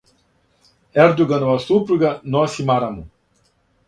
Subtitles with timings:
[1.03, 3.05] Ердоганова супруга носи мараму.